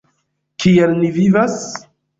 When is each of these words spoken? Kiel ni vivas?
Kiel 0.63 0.97
ni 1.03 1.13
vivas? 1.21 1.61